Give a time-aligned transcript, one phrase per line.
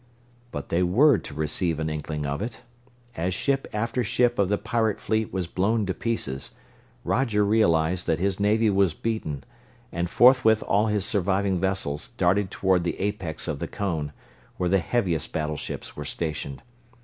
[0.49, 2.63] But they were to receive an inkling of it.
[3.15, 6.53] As ship after ship of the pirate fleet was blown to pieces,
[7.03, 9.43] Roger realized that his navy was beaten,
[9.91, 14.11] and forthwith all his surviving vessels darted toward the apex of the cone,
[14.57, 16.63] where the heaviest battleships were stationed.